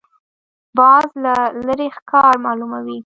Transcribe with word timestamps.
باز 0.77 1.07
له 1.23 1.35
لرې 1.65 1.87
ښکار 1.97 2.33
معلوموي 2.45 2.99